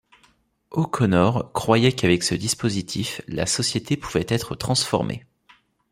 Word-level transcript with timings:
O'Connor 0.71 1.53
croyait 1.53 1.91
qu'avec 1.91 2.23
ce 2.23 2.33
dispositif 2.33 3.21
la 3.27 3.45
société 3.45 3.97
pouvait 3.97 4.25
être 4.29 4.55
transformée. 4.55 5.25